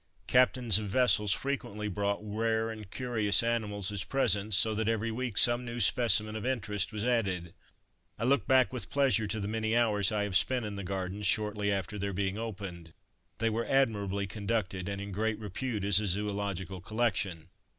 Captains 0.25 0.79
of 0.79 0.87
vessels 0.89 1.31
frequently 1.31 1.87
brought 1.87 2.17
rare 2.23 2.71
and 2.71 2.89
curious 2.89 3.43
animals 3.43 3.91
as 3.91 4.03
presents, 4.03 4.57
so 4.57 4.73
that 4.73 4.89
every 4.89 5.11
week 5.11 5.37
some 5.37 5.63
new 5.63 5.79
specimen 5.79 6.35
of 6.35 6.43
interest 6.43 6.91
was 6.91 7.05
added. 7.05 7.53
I 8.17 8.23
look 8.23 8.47
back 8.47 8.73
with 8.73 8.89
pleasure 8.89 9.27
to 9.27 9.39
the 9.39 9.47
many 9.47 9.77
hours 9.77 10.11
I 10.11 10.23
have 10.23 10.35
spent 10.35 10.65
in 10.65 10.75
the 10.75 10.83
Gardens 10.83 11.27
shortly 11.27 11.71
after 11.71 11.99
their 11.99 12.13
being 12.13 12.35
opened. 12.39 12.93
They 13.37 13.51
were 13.51 13.67
admirably 13.67 14.25
conducted, 14.25 14.89
and 14.89 14.99
in 14.99 15.11
great 15.11 15.37
repute 15.37 15.83
as 15.83 15.99
a 15.99 16.07
zoological 16.07 16.81
collection. 16.81 17.49